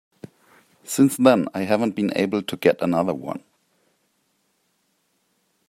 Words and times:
Since 0.83 1.17
then 1.17 1.47
I 1.53 1.59
haven't 1.65 1.91
been 1.95 2.11
able 2.17 2.41
to 2.41 2.57
get 2.57 2.81
another 2.81 3.13
one. 3.13 3.43